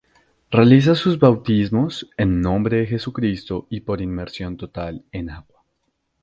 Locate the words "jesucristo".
2.87-3.67